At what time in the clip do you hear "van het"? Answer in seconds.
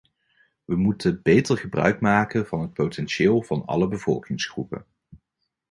2.47-2.73